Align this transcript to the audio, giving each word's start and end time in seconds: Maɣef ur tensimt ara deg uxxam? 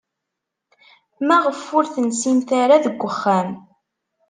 Maɣef 1.27 1.61
ur 1.77 1.85
tensimt 1.93 2.49
ara 2.61 2.83
deg 2.85 3.01
uxxam? 3.09 3.49